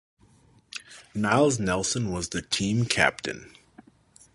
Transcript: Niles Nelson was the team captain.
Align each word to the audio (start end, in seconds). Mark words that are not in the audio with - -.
Niles 1.13 1.59
Nelson 1.59 2.11
was 2.11 2.29
the 2.29 2.41
team 2.41 2.85
captain. 2.85 3.55